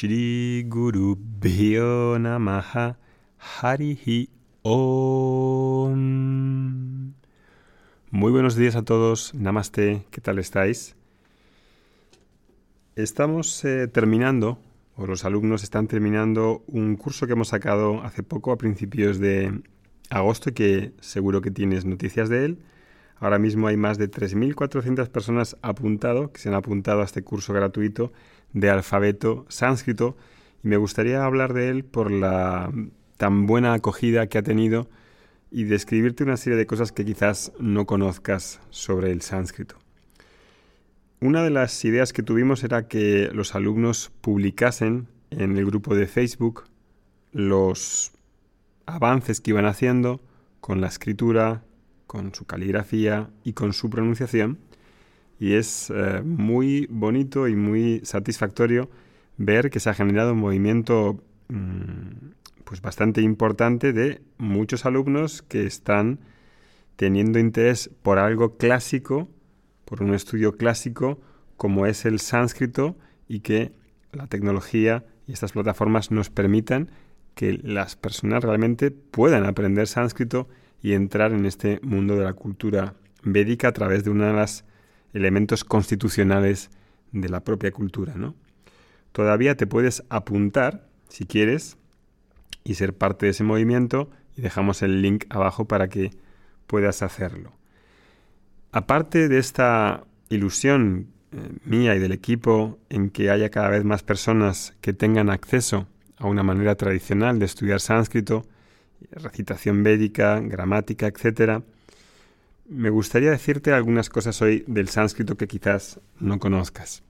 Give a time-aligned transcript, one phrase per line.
[0.00, 2.16] Shri Guru Bhyo
[3.60, 4.30] Harihi
[4.62, 5.92] Om.
[8.10, 10.96] Muy buenos días a todos, Namaste, ¿qué tal estáis?
[12.96, 14.58] Estamos eh, terminando,
[14.96, 19.60] o los alumnos están terminando, un curso que hemos sacado hace poco, a principios de
[20.08, 22.58] agosto, que seguro que tienes noticias de él.
[23.20, 27.52] Ahora mismo hay más de 3.400 personas apuntado, que se han apuntado a este curso
[27.52, 28.12] gratuito
[28.52, 30.16] de alfabeto sánscrito
[30.64, 32.72] y me gustaría hablar de él por la
[33.18, 34.88] tan buena acogida que ha tenido
[35.50, 39.76] y describirte una serie de cosas que quizás no conozcas sobre el sánscrito.
[41.20, 46.06] Una de las ideas que tuvimos era que los alumnos publicasen en el grupo de
[46.06, 46.64] Facebook
[47.32, 48.12] los
[48.86, 50.20] avances que iban haciendo
[50.60, 51.62] con la escritura,
[52.10, 54.58] con su caligrafía y con su pronunciación.
[55.38, 58.90] Y es eh, muy bonito y muy satisfactorio
[59.36, 62.32] ver que se ha generado un movimiento mm,
[62.64, 66.18] pues bastante importante de muchos alumnos que están
[66.96, 69.28] teniendo interés por algo clásico,
[69.84, 71.20] por un estudio clásico
[71.56, 72.96] como es el sánscrito
[73.28, 73.70] y que
[74.10, 76.90] la tecnología y estas plataformas nos permitan
[77.36, 80.48] que las personas realmente puedan aprender sánscrito
[80.82, 84.64] y entrar en este mundo de la cultura védica a través de una de las
[85.12, 86.70] elementos constitucionales
[87.12, 88.34] de la propia cultura, ¿no?
[89.12, 91.76] Todavía te puedes apuntar, si quieres,
[92.62, 96.10] y ser parte de ese movimiento, y dejamos el link abajo para que
[96.66, 97.52] puedas hacerlo.
[98.70, 104.04] Aparte de esta ilusión eh, mía y del equipo en que haya cada vez más
[104.04, 108.46] personas que tengan acceso a una manera tradicional de estudiar sánscrito,
[109.10, 111.62] recitación védica, gramática, etcétera,
[112.68, 117.02] me gustaría decirte algunas cosas hoy del sánscrito que quizás no conozcas.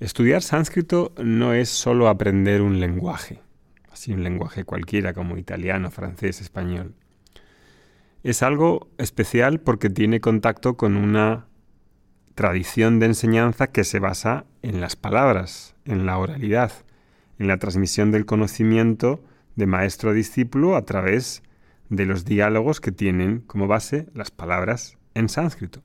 [0.00, 3.40] Estudiar sánscrito no es solo aprender un lenguaje,
[3.90, 6.94] así un lenguaje cualquiera como italiano, francés, español.
[8.22, 11.46] Es algo especial porque tiene contacto con una
[12.34, 16.72] tradición de enseñanza que se basa en las palabras, en la oralidad,
[17.38, 19.22] en la transmisión del conocimiento
[19.56, 21.42] de maestro a discípulo a través
[21.88, 25.82] de los diálogos que tienen como base las palabras en sánscrito.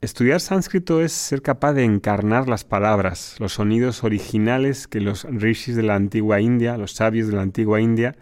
[0.00, 5.76] Estudiar sánscrito es ser capaz de encarnar las palabras, los sonidos originales que los rishis
[5.76, 8.16] de la antigua India, los sabios de la antigua India,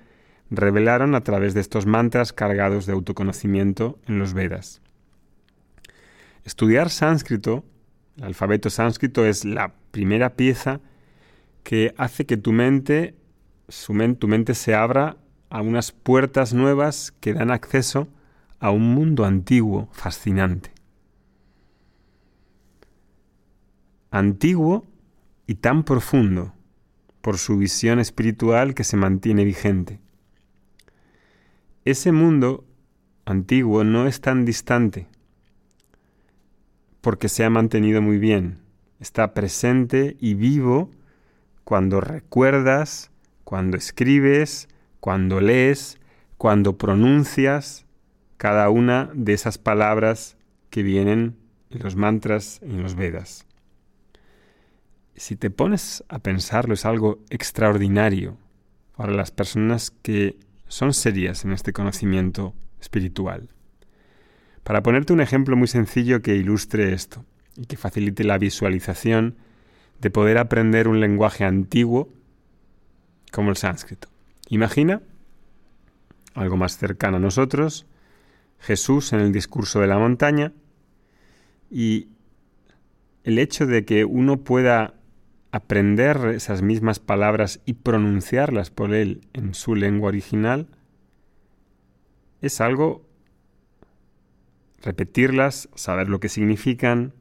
[0.50, 4.82] revelaron a través de estos mantras cargados de autoconocimiento en los Vedas.
[6.44, 7.64] Estudiar sánscrito,
[8.16, 10.80] el alfabeto sánscrito, es la primera pieza
[11.62, 13.14] que hace que tu mente,
[13.70, 15.16] su tu mente se abra
[15.48, 18.08] a unas puertas nuevas que dan acceso
[18.58, 20.72] a un mundo antiguo fascinante.
[24.10, 24.86] Antiguo
[25.46, 26.52] y tan profundo
[27.20, 30.00] por su visión espiritual que se mantiene vigente.
[31.84, 32.64] Ese mundo
[33.24, 35.08] antiguo no es tan distante
[37.00, 38.58] porque se ha mantenido muy bien.
[38.98, 40.90] Está presente y vivo
[41.64, 43.10] cuando recuerdas,
[43.50, 44.68] cuando escribes,
[45.00, 45.98] cuando lees,
[46.38, 47.84] cuando pronuncias
[48.36, 50.36] cada una de esas palabras
[50.70, 51.36] que vienen
[51.70, 53.46] en los mantras y en los Vedas.
[55.16, 58.38] Si te pones a pensarlo es algo extraordinario
[58.96, 60.38] para las personas que
[60.68, 63.48] son serias en este conocimiento espiritual.
[64.62, 67.24] Para ponerte un ejemplo muy sencillo que ilustre esto
[67.56, 69.34] y que facilite la visualización
[70.00, 72.12] de poder aprender un lenguaje antiguo
[73.30, 74.08] como el sánscrito.
[74.48, 75.02] Imagina,
[76.34, 77.86] algo más cercano a nosotros,
[78.58, 80.52] Jesús en el discurso de la montaña
[81.70, 82.08] y
[83.24, 84.94] el hecho de que uno pueda
[85.52, 90.68] aprender esas mismas palabras y pronunciarlas por él en su lengua original
[92.40, 93.04] es algo
[94.82, 97.12] repetirlas, saber lo que significan,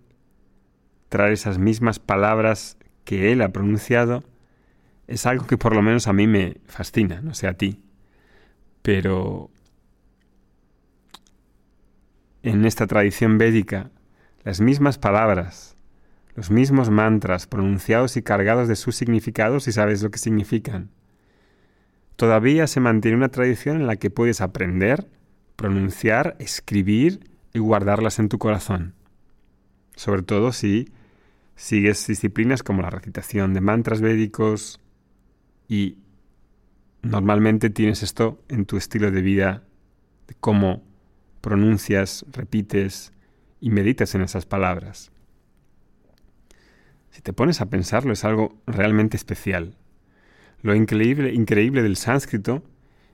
[1.10, 4.24] traer esas mismas palabras que él ha pronunciado
[5.10, 7.82] es algo que por lo menos a mí me fascina, no sé a ti.
[8.84, 9.50] Pero
[12.44, 13.90] en esta tradición védica,
[14.44, 15.76] las mismas palabras,
[16.36, 20.92] los mismos mantras pronunciados y cargados de sus significados y sabes lo que significan.
[22.16, 25.10] Todavía se mantiene una tradición en la que puedes aprender,
[25.56, 28.94] pronunciar, escribir y guardarlas en tu corazón.
[29.96, 30.94] Sobre todo si
[31.56, 34.80] sigues disciplinas como la recitación de mantras védicos,
[35.70, 36.00] y
[37.04, 39.64] normalmente tienes esto en tu estilo de vida,
[40.28, 40.84] de cómo
[41.40, 43.14] pronuncias, repites
[43.62, 45.12] y meditas en esas palabras.
[47.12, 49.78] Si te pones a pensarlo, es algo realmente especial.
[50.62, 52.64] Lo increíble, increíble del sánscrito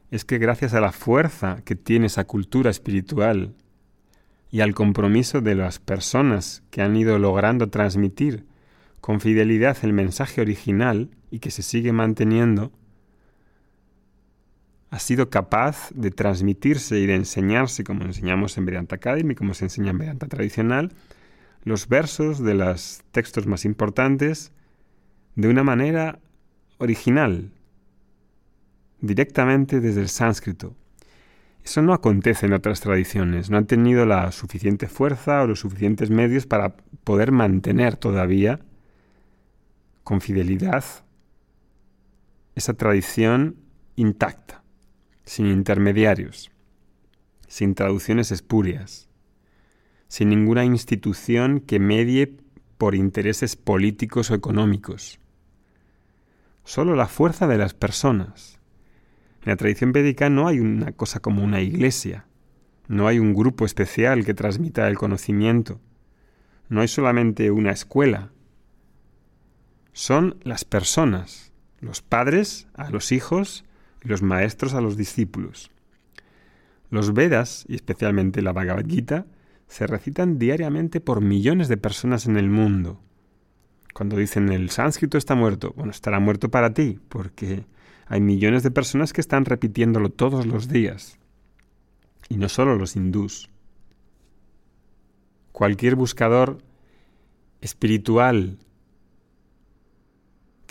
[0.09, 3.53] es que gracias a la fuerza que tiene esa cultura espiritual
[4.49, 8.45] y al compromiso de las personas que han ido logrando transmitir
[9.05, 12.71] con fidelidad el mensaje original y que se sigue manteniendo,
[14.89, 19.65] ha sido capaz de transmitirse y de enseñarse, como enseñamos en Vedanta Academy, como se
[19.65, 20.91] enseña en Vedanta tradicional,
[21.63, 24.51] los versos de los textos más importantes
[25.35, 26.17] de una manera
[26.79, 27.51] original,
[29.01, 30.73] directamente desde el sánscrito.
[31.63, 36.09] Eso no acontece en otras tradiciones, no han tenido la suficiente fuerza o los suficientes
[36.09, 38.64] medios para poder mantener todavía
[40.05, 40.85] con fidelidad
[42.53, 43.57] esa tradición
[43.95, 44.63] intacta,
[45.25, 46.51] sin intermediarios,
[47.47, 49.09] sin traducciones espurias,
[50.07, 52.37] sin ninguna institución que medie
[52.77, 55.19] por intereses políticos o económicos.
[56.63, 58.59] Solo la fuerza de las personas,
[59.41, 62.27] en la tradición védica no hay una cosa como una iglesia,
[62.87, 65.81] no hay un grupo especial que transmita el conocimiento,
[66.69, 68.31] no hay solamente una escuela,
[69.95, 73.63] son las personas, los padres a los hijos
[74.03, 75.71] y los maestros a los discípulos.
[76.89, 79.25] Los Vedas, y especialmente la Bhagavad Gita,
[79.69, 82.99] se recitan diariamente por millones de personas en el mundo.
[83.93, 87.65] Cuando dicen el sánscrito está muerto, bueno, estará muerto para ti, porque
[88.05, 91.19] hay millones de personas que están repitiéndolo todos los días.
[92.27, 93.49] Y no solo los hindús.
[95.53, 96.57] Cualquier buscador
[97.61, 98.59] espiritual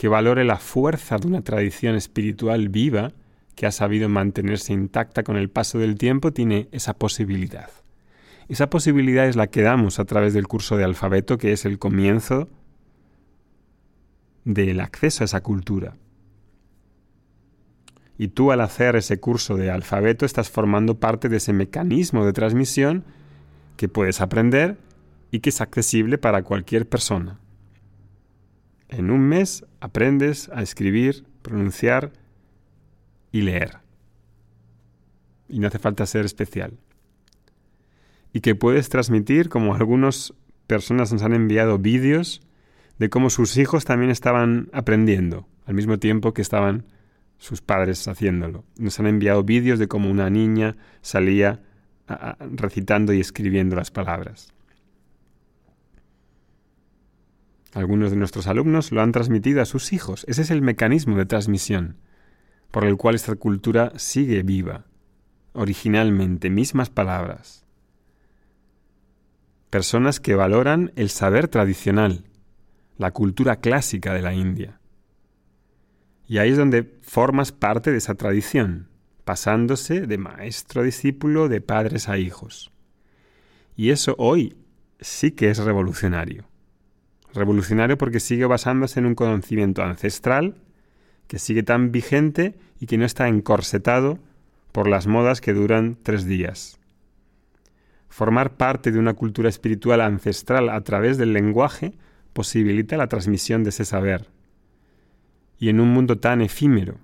[0.04, 3.12] que valore la fuerza de una tradición espiritual viva,
[3.54, 7.70] que ha sabido mantenerse intacta con el paso del tiempo, tiene esa posibilidad.
[8.50, 11.78] Esa posibilidad es la que damos a través del curso de alfabeto, que es el
[11.78, 12.50] comienzo
[14.44, 15.96] del acceso a esa cultura.
[18.18, 22.34] Y tú al hacer ese curso de alfabeto estás formando parte de ese mecanismo de
[22.34, 23.04] transmisión
[23.78, 24.76] que puedes aprender
[25.30, 27.40] y que es accesible para cualquier persona.
[28.96, 32.12] En un mes aprendes a escribir, pronunciar
[33.32, 33.78] y leer.
[35.48, 36.78] Y no hace falta ser especial.
[38.32, 40.32] Y que puedes transmitir, como algunas
[40.68, 42.40] personas nos han enviado vídeos
[43.00, 46.86] de cómo sus hijos también estaban aprendiendo, al mismo tiempo que estaban
[47.36, 48.64] sus padres haciéndolo.
[48.78, 51.64] Nos han enviado vídeos de cómo una niña salía
[52.38, 54.54] recitando y escribiendo las palabras.
[57.74, 60.24] Algunos de nuestros alumnos lo han transmitido a sus hijos.
[60.28, 61.96] Ese es el mecanismo de transmisión
[62.74, 64.86] por el cual esta cultura sigue viva,
[65.52, 67.64] originalmente, mismas palabras.
[69.70, 72.24] Personas que valoran el saber tradicional,
[72.98, 74.80] la cultura clásica de la India.
[76.26, 78.88] Y ahí es donde formas parte de esa tradición,
[79.24, 82.72] pasándose de maestro a discípulo, de padres a hijos.
[83.76, 84.56] Y eso hoy
[84.98, 86.48] sí que es revolucionario.
[87.34, 90.54] Revolucionario porque sigue basándose en un conocimiento ancestral
[91.26, 94.18] que sigue tan vigente y que no está encorsetado
[94.72, 96.78] por las modas que duran tres días.
[98.08, 101.94] Formar parte de una cultura espiritual ancestral a través del lenguaje
[102.32, 104.28] posibilita la transmisión de ese saber
[105.58, 106.98] y en un mundo tan efímero,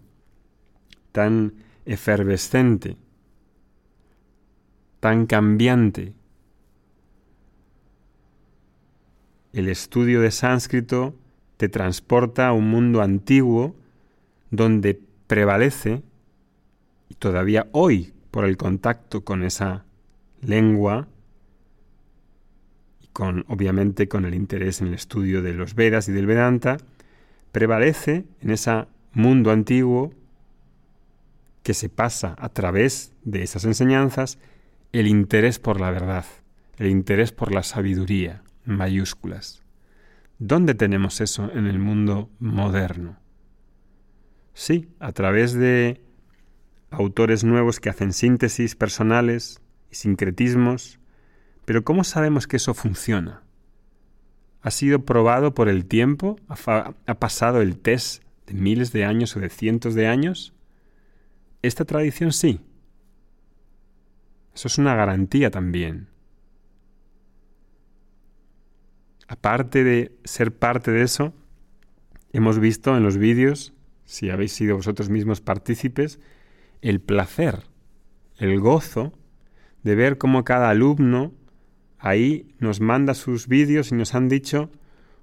[1.13, 1.55] tan
[1.87, 2.97] efervescente,
[5.01, 6.13] tan cambiante.
[9.53, 11.15] El estudio de sánscrito
[11.57, 13.75] te transporta a un mundo antiguo
[14.51, 16.03] donde prevalece,
[17.09, 19.85] y todavía hoy por el contacto con esa
[20.41, 21.09] lengua,
[23.01, 26.77] y con obviamente con el interés en el estudio de los Vedas y del Vedanta,
[27.51, 30.13] prevalece en ese mundo antiguo
[31.65, 34.39] que se pasa a través de esas enseñanzas
[34.93, 36.25] el interés por la verdad,
[36.79, 39.63] el interés por la sabiduría, mayúsculas.
[40.39, 43.19] ¿Dónde tenemos eso en el mundo moderno?
[44.55, 46.01] Sí, a través de
[46.91, 49.61] autores nuevos que hacen síntesis personales
[49.91, 50.99] y sincretismos,
[51.65, 53.43] pero ¿cómo sabemos que eso funciona?
[54.63, 59.41] ha sido probado por el tiempo, ha, pasado el test de miles de años o
[59.41, 60.53] de cientos de años.
[61.63, 62.61] Esta tradición sí.
[64.55, 66.09] Eso es una garantía también.
[69.31, 71.33] Aparte de ser parte de eso,
[72.33, 73.73] hemos visto en los vídeos,
[74.05, 76.19] si habéis sido vosotros mismos partícipes,
[76.83, 77.63] el placer,
[78.39, 79.13] el gozo
[79.85, 81.33] de ver cómo cada alumno
[82.01, 84.69] ahí nos manda sus vídeos y nos han dicho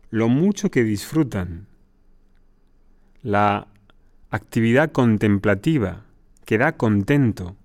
[0.10, 1.68] lo mucho que disfrutan,
[3.22, 3.68] la
[4.30, 6.06] actividad contemplativa
[6.46, 7.58] que da contento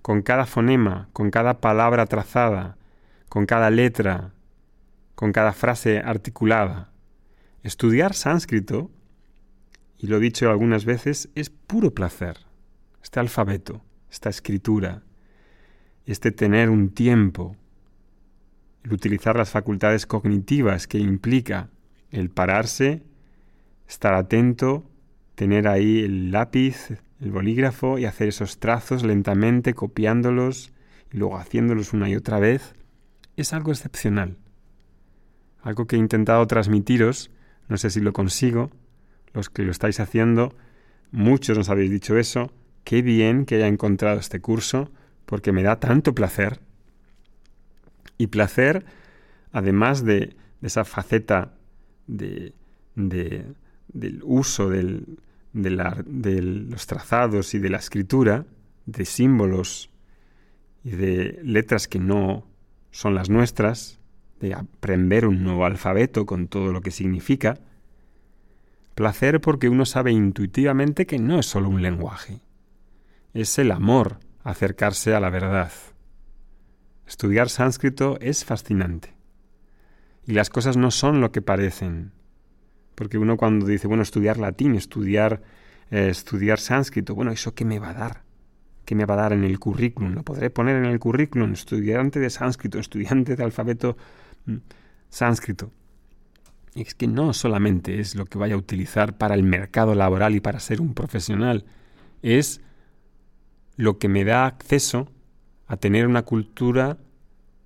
[0.00, 2.76] con cada fonema, con cada palabra trazada,
[3.28, 4.32] con cada letra,
[5.20, 6.90] con cada frase articulada.
[7.62, 8.90] Estudiar sánscrito,
[9.98, 12.38] y lo he dicho algunas veces, es puro placer.
[13.02, 15.02] Este alfabeto, esta escritura,
[16.06, 17.54] este tener un tiempo,
[18.82, 21.68] el utilizar las facultades cognitivas que implica
[22.10, 23.02] el pararse,
[23.86, 24.90] estar atento,
[25.34, 30.72] tener ahí el lápiz, el bolígrafo y hacer esos trazos lentamente, copiándolos
[31.12, 32.74] y luego haciéndolos una y otra vez,
[33.36, 34.38] es algo excepcional.
[35.62, 37.30] Algo que he intentado transmitiros,
[37.68, 38.70] no sé si lo consigo,
[39.32, 40.54] los que lo estáis haciendo,
[41.12, 42.52] muchos nos habéis dicho eso,
[42.84, 44.90] qué bien que haya encontrado este curso,
[45.26, 46.60] porque me da tanto placer.
[48.18, 48.84] Y placer,
[49.52, 51.54] además de, esa faceta
[52.06, 52.52] de,
[52.96, 55.04] del uso de,
[55.52, 58.44] los trazados y de la escritura,
[58.86, 59.90] de símbolos
[60.82, 62.46] y de letras que no
[62.90, 63.99] son las nuestras,
[64.40, 67.58] de aprender un nuevo alfabeto con todo lo que significa.
[68.94, 72.40] Placer porque uno sabe intuitivamente que no es solo un lenguaje,
[73.32, 75.70] es el amor acercarse a la verdad.
[77.06, 79.14] Estudiar sánscrito es fascinante.
[80.26, 82.12] Y las cosas no son lo que parecen.
[82.94, 85.42] Porque uno cuando dice, bueno, estudiar latín, estudiar,
[85.90, 88.22] eh, estudiar sánscrito, bueno, ¿eso qué me va a dar?
[88.84, 90.14] ¿Qué me va a dar en el currículum?
[90.14, 91.52] ¿Lo podré poner en el currículum?
[91.52, 93.96] Estudiante de sánscrito, estudiante de alfabeto
[95.08, 95.72] sánscrito.
[96.74, 100.34] Y es que no solamente es lo que vaya a utilizar para el mercado laboral
[100.34, 101.64] y para ser un profesional,
[102.22, 102.60] es
[103.76, 105.08] lo que me da acceso
[105.66, 106.98] a tener una cultura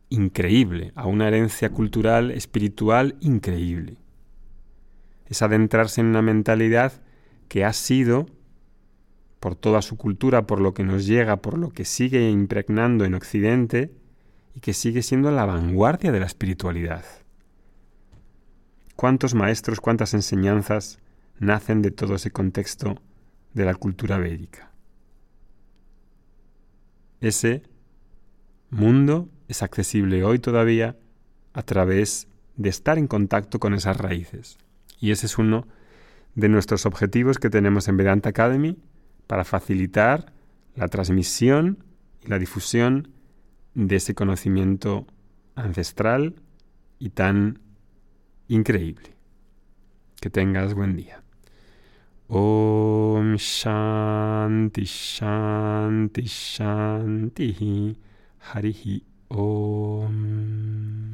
[0.08, 3.98] increíble, a una herencia cultural, espiritual increíble
[5.26, 6.92] es adentrarse en una mentalidad
[7.48, 8.26] que ha sido,
[9.40, 13.14] por toda su cultura, por lo que nos llega, por lo que sigue impregnando en
[13.14, 13.92] Occidente,
[14.54, 17.04] y que sigue siendo la vanguardia de la espiritualidad.
[18.96, 20.98] ¿Cuántos maestros, cuántas enseñanzas
[21.38, 23.00] nacen de todo ese contexto
[23.52, 24.70] de la cultura védica?
[27.20, 27.62] Ese
[28.70, 30.96] mundo es accesible hoy todavía
[31.52, 34.58] a través de estar en contacto con esas raíces.
[35.00, 35.66] Y ese es uno
[36.34, 38.76] de nuestros objetivos que tenemos en Vedanta Academy
[39.26, 40.32] para facilitar
[40.76, 41.84] la transmisión
[42.24, 43.13] y la difusión
[43.74, 45.06] de ese conocimiento
[45.54, 46.34] ancestral
[46.98, 47.58] y tan
[48.48, 49.14] increíble.
[50.20, 51.22] Que tengas buen día.
[52.28, 57.98] Om Shanti Shanti Shanti
[58.40, 61.13] Harihi Om